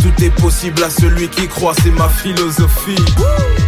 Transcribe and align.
tout 0.00 0.24
est 0.24 0.30
possible 0.40 0.82
à 0.82 0.90
celui 0.90 1.28
qui 1.28 1.48
croit, 1.48 1.74
c'est 1.82 1.90
ma 1.90 2.08
philosophie. 2.08 2.96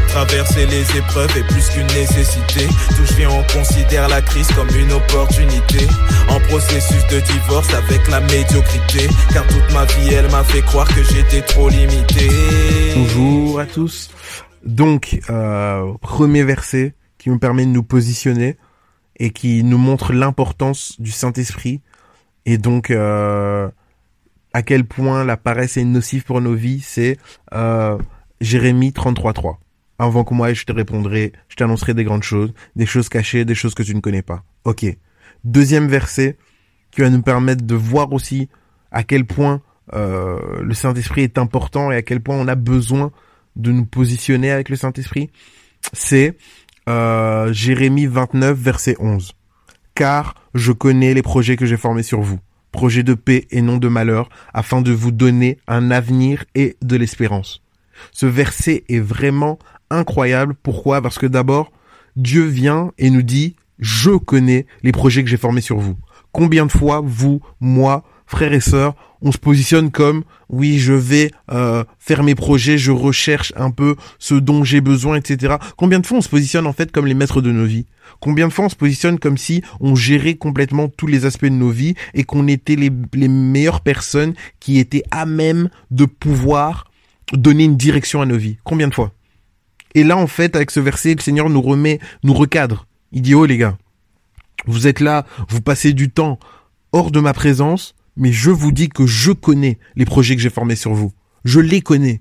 Traverser 0.08 0.66
les 0.66 0.82
épreuves 0.96 1.36
est 1.36 1.46
plus 1.46 1.68
qu'une 1.68 1.86
nécessité. 1.88 2.66
Tout 2.96 3.04
je 3.04 3.14
viens, 3.14 3.30
on 3.30 3.42
considère 3.58 4.08
la 4.08 4.20
crise 4.22 4.48
comme 4.52 4.68
une 4.76 4.92
opportunité. 4.92 5.86
En 6.28 6.40
processus 6.40 7.06
de 7.08 7.20
divorce 7.20 7.72
avec 7.74 8.08
la 8.08 8.20
médiocrité. 8.20 9.08
Car 9.32 9.46
toute 9.46 9.72
ma 9.72 9.84
vie, 9.84 10.14
elle 10.14 10.30
m'a 10.30 10.44
fait 10.44 10.62
croire 10.62 10.88
que 10.88 11.02
j'étais 11.02 11.42
trop 11.42 11.68
limité. 11.68 12.28
Bonjour 12.96 13.60
à 13.60 13.66
tous. 13.66 14.10
Donc, 14.64 15.20
euh, 15.30 15.92
premier 16.00 16.44
verset 16.44 16.94
qui 17.18 17.30
nous 17.30 17.38
permet 17.38 17.64
de 17.64 17.70
nous 17.70 17.82
positionner 17.82 18.56
et 19.20 19.30
qui 19.30 19.62
nous 19.62 19.78
montre 19.78 20.12
l'importance 20.12 21.00
du 21.00 21.12
Saint-Esprit 21.12 21.80
et 22.46 22.58
donc 22.58 22.90
euh, 22.90 23.68
à 24.52 24.62
quel 24.62 24.84
point 24.84 25.24
la 25.24 25.36
paresse 25.36 25.76
est 25.76 25.84
nocive 25.84 26.24
pour 26.24 26.40
nos 26.40 26.54
vies, 26.54 26.80
c'est 26.80 27.18
euh, 27.52 27.98
Jérémie 28.40 28.90
33.3. 28.90 29.58
Avant 29.98 30.24
que 30.24 30.34
moi 30.34 30.54
je 30.54 30.64
te 30.64 30.72
répondrai, 30.72 31.32
je 31.48 31.56
t'annoncerai 31.56 31.92
des 31.94 32.02
grandes 32.02 32.22
choses, 32.22 32.52
des 32.74 32.86
choses 32.86 33.10
cachées, 33.10 33.44
des 33.44 33.54
choses 33.54 33.74
que 33.74 33.82
tu 33.82 33.94
ne 33.94 34.00
connais 34.00 34.22
pas. 34.22 34.42
Ok. 34.64 34.86
Deuxième 35.44 35.86
verset 35.86 36.38
qui 36.90 37.02
va 37.02 37.10
nous 37.10 37.22
permettre 37.22 37.64
de 37.64 37.74
voir 37.74 38.12
aussi 38.12 38.48
à 38.90 39.04
quel 39.04 39.26
point 39.26 39.60
euh, 39.92 40.62
le 40.62 40.74
Saint-Esprit 40.74 41.22
est 41.22 41.36
important 41.36 41.92
et 41.92 41.96
à 41.96 42.02
quel 42.02 42.20
point 42.20 42.36
on 42.36 42.48
a 42.48 42.54
besoin 42.54 43.12
de 43.56 43.70
nous 43.70 43.84
positionner 43.84 44.50
avec 44.50 44.70
le 44.70 44.76
Saint-Esprit, 44.76 45.30
c'est 45.92 46.36
euh, 46.88 47.52
Jérémie 47.52 48.06
29, 48.06 48.56
verset 48.56 48.96
11. 48.98 49.32
Car 49.94 50.34
je 50.54 50.72
connais 50.72 51.14
les 51.14 51.22
projets 51.22 51.56
que 51.56 51.66
j'ai 51.66 51.76
formés 51.76 52.02
sur 52.02 52.20
vous, 52.20 52.38
projets 52.72 53.02
de 53.02 53.14
paix 53.14 53.46
et 53.50 53.62
non 53.62 53.76
de 53.76 53.88
malheur, 53.88 54.28
afin 54.54 54.80
de 54.80 54.92
vous 54.92 55.12
donner 55.12 55.58
un 55.66 55.90
avenir 55.90 56.44
et 56.54 56.76
de 56.82 56.96
l'espérance. 56.96 57.62
Ce 58.12 58.26
verset 58.26 58.84
est 58.88 59.00
vraiment 59.00 59.58
incroyable. 59.90 60.54
Pourquoi? 60.62 61.02
Parce 61.02 61.18
que 61.18 61.26
d'abord, 61.26 61.70
Dieu 62.16 62.44
vient 62.44 62.92
et 62.98 63.10
nous 63.10 63.22
dit, 63.22 63.56
je 63.78 64.10
connais 64.10 64.66
les 64.82 64.92
projets 64.92 65.22
que 65.22 65.30
j'ai 65.30 65.36
formés 65.36 65.60
sur 65.60 65.78
vous. 65.78 65.96
Combien 66.32 66.66
de 66.66 66.72
fois, 66.72 67.02
vous, 67.04 67.40
moi, 67.60 68.04
frères 68.30 68.52
et 68.52 68.60
sœurs, 68.60 68.94
on 69.22 69.32
se 69.32 69.38
positionne 69.38 69.90
comme 69.90 70.22
oui, 70.48 70.78
je 70.78 70.92
vais 70.92 71.32
euh, 71.50 71.82
faire 71.98 72.22
mes 72.22 72.36
projets, 72.36 72.78
je 72.78 72.92
recherche 72.92 73.52
un 73.56 73.72
peu 73.72 73.96
ce 74.20 74.34
dont 74.34 74.62
j'ai 74.62 74.80
besoin, 74.80 75.16
etc. 75.16 75.56
Combien 75.76 75.98
de 75.98 76.06
fois 76.06 76.18
on 76.18 76.22
se 76.22 76.28
positionne 76.28 76.66
en 76.66 76.72
fait 76.72 76.92
comme 76.92 77.08
les 77.08 77.14
maîtres 77.14 77.42
de 77.42 77.50
nos 77.50 77.64
vies? 77.64 77.86
Combien 78.20 78.46
de 78.46 78.52
fois 78.52 78.66
on 78.66 78.68
se 78.68 78.76
positionne 78.76 79.18
comme 79.18 79.36
si 79.36 79.62
on 79.80 79.96
gérait 79.96 80.36
complètement 80.36 80.88
tous 80.88 81.08
les 81.08 81.24
aspects 81.26 81.46
de 81.46 81.50
nos 81.50 81.70
vies 81.70 81.96
et 82.14 82.22
qu'on 82.22 82.46
était 82.46 82.76
les, 82.76 82.90
les 83.14 83.28
meilleures 83.28 83.80
personnes 83.80 84.34
qui 84.60 84.78
étaient 84.78 85.04
à 85.10 85.26
même 85.26 85.68
de 85.90 86.04
pouvoir 86.04 86.88
donner 87.32 87.64
une 87.64 87.76
direction 87.76 88.22
à 88.22 88.26
nos 88.26 88.38
vies? 88.38 88.58
Combien 88.62 88.86
de 88.86 88.94
fois? 88.94 89.12
Et 89.96 90.04
là 90.04 90.16
en 90.16 90.28
fait, 90.28 90.54
avec 90.54 90.70
ce 90.70 90.78
verset, 90.78 91.16
le 91.16 91.20
Seigneur 91.20 91.50
nous 91.50 91.62
remet, 91.62 91.98
nous 92.22 92.34
recadre. 92.34 92.86
Il 93.10 93.22
dit 93.22 93.34
oh 93.34 93.44
les 93.44 93.58
gars, 93.58 93.76
vous 94.66 94.86
êtes 94.86 95.00
là, 95.00 95.26
vous 95.48 95.60
passez 95.60 95.92
du 95.92 96.10
temps 96.10 96.38
hors 96.92 97.10
de 97.10 97.18
ma 97.18 97.32
présence 97.32 97.96
mais 98.16 98.32
je 98.32 98.50
vous 98.50 98.72
dis 98.72 98.88
que 98.88 99.06
je 99.06 99.32
connais 99.32 99.78
les 99.96 100.04
projets 100.04 100.36
que 100.36 100.42
j'ai 100.42 100.50
formés 100.50 100.76
sur 100.76 100.92
vous. 100.94 101.12
Je 101.44 101.60
les 101.60 101.80
connais. 101.80 102.20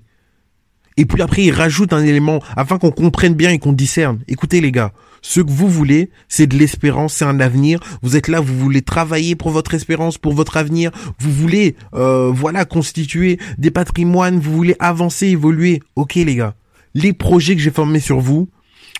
Et 0.96 1.06
puis 1.06 1.22
après, 1.22 1.44
il 1.44 1.52
rajoute 1.52 1.92
un 1.92 2.04
élément 2.04 2.42
afin 2.56 2.78
qu'on 2.78 2.90
comprenne 2.90 3.34
bien 3.34 3.50
et 3.50 3.58
qu'on 3.58 3.72
discerne. 3.72 4.20
Écoutez 4.28 4.60
les 4.60 4.72
gars, 4.72 4.92
ce 5.22 5.40
que 5.40 5.50
vous 5.50 5.68
voulez, 5.68 6.10
c'est 6.28 6.46
de 6.46 6.56
l'espérance, 6.56 7.14
c'est 7.14 7.24
un 7.24 7.40
avenir. 7.40 7.80
Vous 8.02 8.16
êtes 8.16 8.28
là, 8.28 8.40
vous 8.40 8.58
voulez 8.58 8.82
travailler 8.82 9.36
pour 9.36 9.50
votre 9.50 9.74
espérance, 9.74 10.18
pour 10.18 10.32
votre 10.32 10.56
avenir. 10.56 10.90
Vous 11.18 11.30
voulez, 11.30 11.76
euh, 11.94 12.30
voilà, 12.30 12.64
constituer 12.64 13.38
des 13.58 13.70
patrimoines. 13.70 14.40
Vous 14.40 14.52
voulez 14.52 14.76
avancer, 14.78 15.28
évoluer. 15.28 15.80
Ok 15.96 16.16
les 16.16 16.34
gars, 16.34 16.54
les 16.94 17.12
projets 17.12 17.56
que 17.56 17.62
j'ai 17.62 17.70
formés 17.70 18.00
sur 18.00 18.20
vous, 18.20 18.48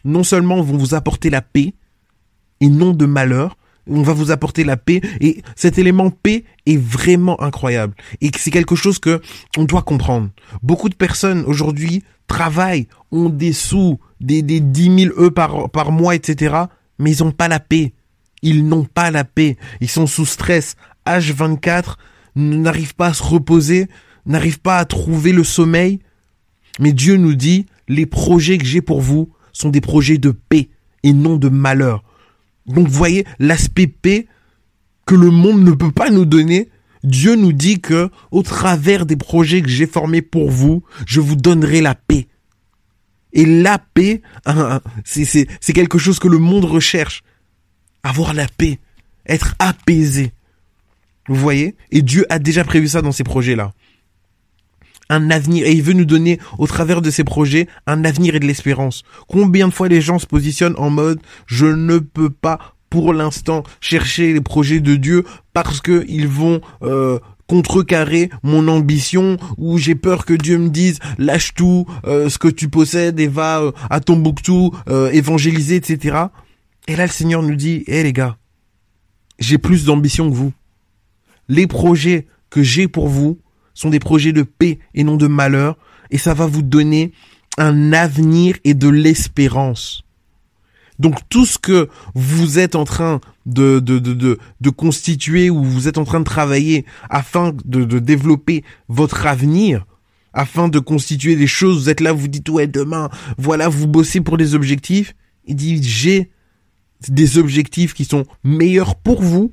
non 0.05 0.23
seulement 0.23 0.63
vont 0.63 0.77
vous 0.77 0.95
apporter 0.95 1.31
la 1.31 1.43
paix 1.43 1.75
et 2.61 2.69
non 2.69 2.93
de 2.93 3.07
malheur, 3.07 3.57
on 3.91 4.03
va 4.03 4.13
vous 4.13 4.31
apporter 4.31 4.65
la 4.65 4.77
paix 4.77 5.01
et 5.21 5.43
cet 5.57 5.79
élément 5.79 6.11
paix 6.11 6.45
est 6.67 6.79
vraiment 6.79 7.41
incroyable 7.43 7.95
et 8.21 8.31
c'est 8.39 8.51
quelque 8.51 8.77
chose 8.77 8.99
que 8.99 9.21
on 9.57 9.65
doit 9.65 9.83
comprendre. 9.83 10.31
Beaucoup 10.63 10.89
de 10.89 10.95
personnes 10.95 11.45
aujourd'hui 11.47 12.03
travaillent, 12.31 12.87
ont 13.11 13.29
des 13.29 13.53
sous, 13.53 13.99
des, 14.21 14.43
des 14.43 14.61
10 14.61 15.05
000 15.15 15.21
E 15.21 15.31
par, 15.31 15.69
par 15.71 15.91
mois, 15.91 16.15
etc. 16.15 16.55
Mais 16.99 17.13
ils 17.13 17.25
n'ont 17.25 17.33
pas 17.33 17.49
la 17.49 17.59
paix. 17.59 17.93
Ils 18.43 18.67
n'ont 18.67 18.85
pas 18.85 19.11
la 19.11 19.25
paix. 19.25 19.59
Ils 19.81 19.91
sont 19.91 20.07
sous 20.07 20.27
stress. 20.27 20.77
H24 21.07 21.97
n'arrivent 22.37 22.95
pas 22.95 23.09
à 23.09 23.15
se 23.15 23.25
reposer, 23.25 23.89
n'arrivent 24.27 24.61
pas 24.61 24.79
à 24.79 24.85
trouver 24.85 25.33
le 25.33 25.43
sommeil. 25.43 25.99
Mais 26.79 26.93
Dieu 26.93 27.17
nous 27.17 27.35
dit, 27.35 27.67
les 27.89 28.07
projets 28.07 28.59
que 28.59 28.65
j'ai 28.65 28.81
pour 28.81 29.01
vous 29.01 29.31
sont 29.53 29.69
des 29.69 29.81
projets 29.81 30.19
de 30.19 30.31
paix 30.31 30.69
et 31.03 31.13
non 31.13 31.37
de 31.37 31.49
malheur. 31.49 32.05
Donc 32.75 32.89
vous 32.89 32.95
voyez 32.95 33.25
l'aspect 33.39 33.87
paix 33.87 34.27
que 35.07 35.15
le 35.15 35.31
monde 35.31 35.63
ne 35.63 35.73
peut 35.73 35.93
pas 35.93 36.11
nous 36.11 36.25
donner. 36.25 36.69
Dieu 37.03 37.35
nous 37.35 37.53
dit 37.53 37.81
que 37.81 38.11
au 38.31 38.43
travers 38.43 39.07
des 39.07 39.17
projets 39.17 39.63
que 39.63 39.69
j'ai 39.69 39.87
formés 39.87 40.23
pour 40.23 40.51
vous, 40.51 40.83
je 41.07 41.21
vous 41.21 41.37
donnerai 41.37 41.81
la 41.81 41.95
paix. 41.95 42.29
Et 43.33 43.47
la 43.47 43.79
paix, 43.79 44.23
hein, 44.45 44.81
c'est 45.05 45.73
quelque 45.73 45.99
chose 45.99 46.19
que 46.19 46.29
le 46.29 46.39
monde 46.39 46.65
recherche. 46.65 47.23
Avoir 48.03 48.35
la 48.35 48.47
paix, 48.49 48.79
être 49.27 49.55
apaisé. 49.59 50.33
Vous 51.29 51.37
voyez? 51.37 51.77
Et 51.91 52.03
Dieu 52.03 52.27
a 52.29 52.39
déjà 52.39 52.65
prévu 52.65 52.89
ça 52.89 53.03
dans 53.03 53.13
ces 53.13 53.25
projets-là 53.25 53.73
un 55.11 55.31
avenir 55.31 55.67
et 55.67 55.73
il 55.73 55.83
veut 55.83 55.93
nous 55.93 56.07
donner 56.07 56.39
au 56.59 56.67
travers 56.67 57.03
de 57.03 57.11
ses 57.11 57.25
projets 57.25 57.69
un 57.87 58.05
avenir 58.05 58.35
et 58.35 58.41
de 58.41 58.47
l'espérance. 58.47 59.03
Combien 59.29 59.69
de 59.69 59.75
fois 59.75 59.89
les 59.89 60.01
gens 60.01 60.19
se 60.19 60.27
positionnent 60.27 60.77
en 60.79 60.89
mode 60.89 61.21
je 61.47 61.67
ne 61.67 61.99
peux 61.99 62.31
pas 62.31 62.75
pour 62.89 63.13
l'instant 63.13 63.63
chercher 63.81 64.33
les 64.33 64.41
projets 64.41 64.81
de 64.81 64.97
Dieu 64.97 65.25
parce 65.53 65.81
que 65.81 66.05
ils 66.09 66.27
vont 66.27 66.61
euh, 66.83 67.19
contrecarrer 67.47 68.31
mon 68.43 68.69
ambition 68.69 69.37
ou 69.59 69.77
j'ai 69.77 69.95
peur 69.95 70.25
que 70.25 70.35
Dieu 70.35 70.57
me 70.57 70.71
dise 70.71 70.99
lâche 71.19 71.53
tout 71.55 71.87
euh, 72.07 72.29
ce 72.31 72.39
que 72.39 72.49
tu 72.49 72.69
possèdes 72.69 73.21
et 73.21 73.29
va 73.29 73.61
euh, 73.61 73.73
à 73.91 74.01
Tombouctou 74.01 74.73
euh, 74.89 75.11
évangéliser 75.11 75.77
etc. 75.77 76.25
Et 76.89 76.97
là 76.97 77.05
le 77.05 77.13
Seigneur 77.13 77.43
nous 77.43 77.57
dit 77.57 77.85
hé 77.87 78.03
les 78.03 78.13
gars 78.13 78.37
j'ai 79.41 79.59
plus 79.59 79.87
d'ambition 79.87 80.31
que 80.31 80.35
vous. 80.35 80.53
Les 81.49 81.67
projets 81.67 82.27
que 82.51 82.63
j'ai 82.63 82.87
pour 82.87 83.09
vous, 83.09 83.39
sont 83.81 83.91
des 83.91 83.99
projets 83.99 84.33
de 84.33 84.43
paix 84.43 84.79
et 84.95 85.05
non 85.05 85.17
de 85.17 85.27
malheur, 85.27 85.79
et 86.11 86.19
ça 86.19 86.35
va 86.35 86.45
vous 86.45 86.63
donner 86.63 87.13
un 87.57 87.95
avenir 87.95 88.57
et 88.65 88.75
de 88.75 88.89
l'espérance. 88.89 90.05
Donc 90.99 91.17
tout 91.31 91.47
ce 91.47 91.57
que 91.57 91.89
vous 92.15 92.59
êtes 92.59 92.75
en 92.75 92.85
train 92.85 93.21
de, 93.47 93.81
de, 93.81 93.99
de, 93.99 94.39
de, 94.61 94.71
constituer 94.71 95.49
ou 95.49 95.65
vous 95.65 95.89
êtes 95.89 95.97
en 95.97 96.05
train 96.05 96.21
de 96.21 96.25
travailler 96.25 96.85
afin 97.09 97.55
de, 97.65 97.85
de 97.85 97.99
développer 97.99 98.65
votre 98.89 99.27
avenir, 99.27 99.87
afin 100.35 100.69
de 100.69 100.79
constituer 100.79 101.37
des 101.37 101.47
choses, 101.47 101.85
vous 101.85 101.89
êtes 101.89 102.03
là, 102.03 102.13
vous 102.13 102.29
dites 102.29 102.51
ouais 102.51 102.67
demain, 102.67 103.09
voilà, 103.39 103.71
vous 103.71 103.87
bossez 103.87 104.21
pour 104.21 104.37
des 104.37 104.55
objectifs, 104.55 105.15
il 105.47 105.57
dit 105.57 105.83
j'ai 105.83 106.31
des 107.09 107.39
objectifs 107.39 107.95
qui 107.95 108.05
sont 108.05 108.27
meilleurs 108.45 108.95
pour 108.95 109.23
vous 109.23 109.53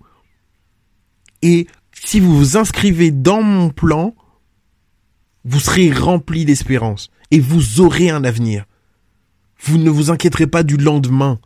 et 1.42 1.68
si 2.04 2.20
vous 2.20 2.36
vous 2.38 2.58
inscrivez 2.58 3.12
dans 3.12 3.42
mon 3.42 3.70
plan, 3.70 4.16
vous 5.46 5.60
serez 5.60 5.92
rempli 5.92 6.46
d'espérance 6.46 7.10
et 7.32 7.40
vous 7.40 7.82
aurez 7.82 8.10
un 8.10 8.24
avenir. 8.24 8.66
Vous 9.62 9.78
ne 9.78 9.90
vous 9.90 10.12
inquiéterez 10.12 10.48
pas 10.48 10.64
du 10.64 10.78
lendemain. 10.78 11.40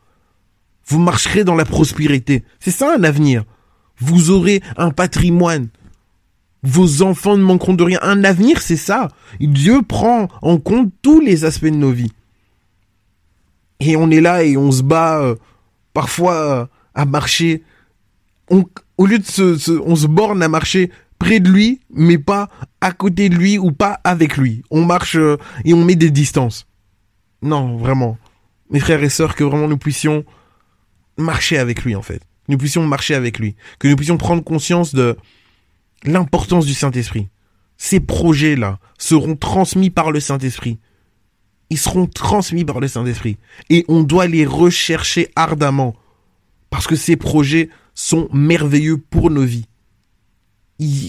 Vous 0.85 0.99
marcherez 0.99 1.43
dans 1.43 1.55
la 1.55 1.65
prospérité. 1.65 2.43
C'est 2.59 2.71
ça 2.71 2.95
un 2.95 3.03
avenir. 3.03 3.45
Vous 3.97 4.29
aurez 4.31 4.61
un 4.77 4.91
patrimoine. 4.91 5.69
Vos 6.63 7.01
enfants 7.01 7.37
ne 7.37 7.43
manqueront 7.43 7.73
de 7.73 7.83
rien. 7.83 7.99
Un 8.01 8.23
avenir, 8.23 8.61
c'est 8.61 8.77
ça. 8.77 9.07
Dieu 9.39 9.81
prend 9.81 10.27
en 10.41 10.57
compte 10.57 10.91
tous 11.01 11.19
les 11.19 11.45
aspects 11.45 11.65
de 11.65 11.69
nos 11.71 11.91
vies. 11.91 12.11
Et 13.79 13.95
on 13.95 14.11
est 14.11 14.21
là 14.21 14.43
et 14.43 14.57
on 14.57 14.71
se 14.71 14.83
bat 14.83 15.19
euh, 15.21 15.35
parfois 15.93 16.35
euh, 16.35 16.65
à 16.93 17.05
marcher. 17.05 17.63
Au 18.97 19.05
lieu 19.05 19.19
de 19.19 19.25
se, 19.25 19.79
on 19.79 19.95
se 19.95 20.07
borne 20.07 20.43
à 20.43 20.47
marcher 20.47 20.91
près 21.17 21.39
de 21.39 21.49
lui, 21.49 21.81
mais 21.93 22.17
pas 22.17 22.49
à 22.81 22.91
côté 22.91 23.29
de 23.29 23.35
lui 23.35 23.57
ou 23.57 23.71
pas 23.71 23.99
avec 24.03 24.37
lui. 24.37 24.63
On 24.71 24.83
marche 24.83 25.15
euh, 25.15 25.37
et 25.65 25.73
on 25.73 25.85
met 25.85 25.95
des 25.95 26.09
distances. 26.09 26.65
Non, 27.41 27.77
vraiment. 27.77 28.17
Mes 28.69 28.79
frères 28.79 29.03
et 29.03 29.09
sœurs, 29.09 29.35
que 29.35 29.43
vraiment 29.43 29.67
nous 29.67 29.77
puissions 29.77 30.25
marcher 31.17 31.57
avec 31.57 31.83
lui, 31.83 31.95
en 31.95 32.01
fait. 32.01 32.21
Nous 32.47 32.57
puissions 32.57 32.85
marcher 32.85 33.15
avec 33.15 33.39
lui. 33.39 33.55
Que 33.79 33.87
nous 33.87 33.95
puissions 33.95 34.17
prendre 34.17 34.43
conscience 34.43 34.93
de 34.93 35.15
l'importance 36.03 36.65
du 36.65 36.73
Saint-Esprit. 36.73 37.29
Ces 37.77 37.99
projets-là 37.99 38.79
seront 38.97 39.35
transmis 39.35 39.89
par 39.89 40.11
le 40.11 40.19
Saint-Esprit. 40.19 40.79
Ils 41.69 41.77
seront 41.77 42.07
transmis 42.07 42.65
par 42.65 42.79
le 42.79 42.87
Saint-Esprit. 42.87 43.37
Et 43.69 43.85
on 43.87 44.03
doit 44.03 44.27
les 44.27 44.45
rechercher 44.45 45.29
ardemment 45.35 45.95
Parce 46.69 46.87
que 46.87 46.95
ces 46.95 47.15
projets 47.15 47.69
sont 47.93 48.29
merveilleux 48.33 48.97
pour 48.97 49.29
nos 49.29 49.43
vies. 49.43 49.67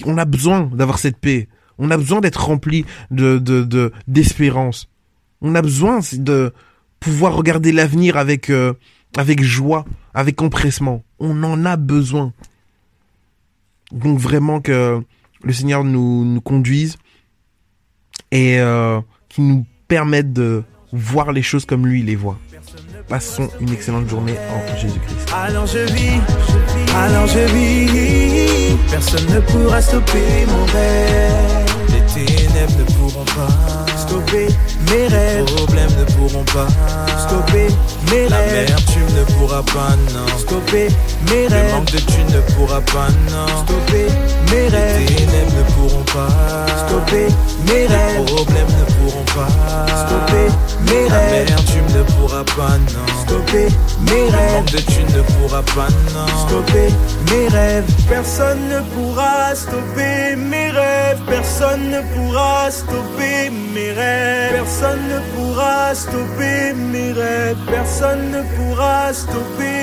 on 0.05 0.19
a 0.19 0.25
besoin 0.25 0.71
d'avoir 0.73 0.99
cette 0.99 1.19
paix. 1.19 1.49
On 1.79 1.91
a 1.91 1.97
besoin 1.97 2.21
d'être 2.21 2.45
rempli 2.45 2.85
de, 3.11 3.39
de, 3.39 3.93
d'espérance. 4.07 4.89
On 5.41 5.55
a 5.55 5.63
besoin 5.63 6.01
de 6.13 6.53
pouvoir 7.01 7.35
regarder 7.35 7.73
l'avenir 7.73 8.17
avec, 8.17 8.51
euh, 8.51 8.75
avec 9.17 9.43
joie, 9.43 9.85
avec 10.15 10.41
empressement. 10.43 11.03
On 11.19 11.43
en 11.43 11.65
a 11.65 11.77
besoin. 11.77 12.33
Donc 13.91 14.19
vraiment 14.19 14.61
que 14.61 15.03
le 15.43 15.53
Seigneur 15.53 15.85
nous, 15.85 16.25
nous 16.25 16.41
conduise 16.41 16.97
et 18.31 18.61
euh, 18.61 19.01
qu'il 19.29 19.47
nous 19.47 19.67
permette 19.89 20.33
de 20.33 20.63
voir 20.93 21.33
les 21.33 21.43
choses 21.43 21.65
comme 21.65 21.87
lui 21.87 22.03
les 22.03 22.17
voit. 22.17 22.39
Passons 23.09 23.49
une 23.61 23.73
excellente 23.73 24.09
journée 24.09 24.37
en 24.51 24.77
Jésus-Christ. 24.77 25.29
Alors 25.35 25.67
je 25.67 25.79
vis, 25.93 26.21
alors 26.97 27.27
je 27.27 27.41
vis, 27.55 28.77
personne 28.91 29.27
ne 29.27 29.41
pourra 29.41 29.83
stopper 29.83 30.47
mon 30.47 30.65
rêve. 30.67 31.73
Les 31.89 32.25
ténèbres 32.25 32.73
ne 32.79 32.85
pourront 32.85 33.25
pas 33.25 33.97
stopper 33.99 34.49
mes 34.91 35.07
rêves. 35.09 35.45
Les 35.47 35.55
problèmes 35.55 35.91
ne 35.99 36.05
pourront 36.15 36.45
pas 36.45 36.69
stopper 37.19 37.69
mes 38.11 38.27
rêves. 38.29 38.71
La 38.71 38.77
tu 38.77 39.01
ne 39.01 39.25
pourras 39.35 39.63
pas, 39.63 39.97
non. 40.15 40.39
Stopper 40.39 40.89
mes 41.31 41.47
rêves. 41.49 41.67
Le 41.67 41.73
manque 41.73 41.91
de 41.93 41.99
tu 41.99 42.25
ne 42.35 42.41
pourras 42.55 42.81
pas, 42.81 43.09
non. 43.31 43.47
Stopper 43.65 44.07
mes 44.51 44.69
rêves. 44.69 45.01
Les 45.01 45.15
ténèbres 45.15 45.53
ne 45.59 45.63
pourront 45.75 46.05
pas 46.05 46.62
pas, 52.57 52.79
non. 52.95 53.07
Stopper 53.23 53.69
mes 54.11 54.29
rêves. 54.37 54.65
De 54.73 54.79
tu 54.79 55.03
ne 55.15 55.23
pourras 55.33 55.63
pas, 55.75 55.89
non. 56.15 56.27
Stopper 56.47 56.89
mes 57.31 57.49
rêves. 57.49 57.85
Personne 58.09 58.69
ne 58.69 58.81
pourra 58.93 59.55
stopper 59.55 60.37
mes 60.37 60.71
rêves. 60.71 61.21
Personne 61.27 61.91
ne 61.91 62.01
pourra 62.13 62.71
stopper 62.71 63.51
mes 63.75 63.93
rêves. 63.93 64.53
Personne 64.53 65.03
ne 65.09 65.19
pourra 65.35 65.95
stopper 65.95 66.73
mes 66.75 67.13
rêves. 67.13 67.57
Personne 67.71 68.31
ne 68.31 68.43
pourra 68.57 69.13
stopper 69.13 69.82